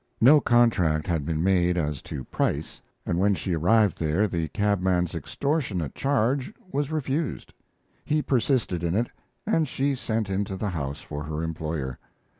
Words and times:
No 0.19 0.39
contract 0.41 1.05
had 1.05 1.27
been 1.27 1.43
made 1.43 1.77
as 1.77 2.01
to 2.09 2.23
price, 2.23 2.81
and 3.05 3.19
when 3.19 3.35
she 3.35 3.53
arrived 3.53 3.99
there 3.99 4.27
the 4.27 4.47
cabman's 4.47 5.13
extortionate 5.13 5.93
charge 5.93 6.51
was 6.73 6.89
refused. 6.89 7.53
He 8.03 8.23
persisted 8.23 8.83
in 8.83 8.95
it, 8.95 9.09
and 9.45 9.67
she 9.67 9.93
sent 9.93 10.27
into 10.27 10.55
the 10.55 10.69
house 10.69 11.01
for 11.03 11.23
her 11.25 11.43
employer. 11.43 11.99